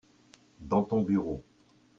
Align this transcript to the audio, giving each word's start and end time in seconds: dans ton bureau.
dans 0.61 0.81
ton 0.81 1.03
bureau. 1.03 1.45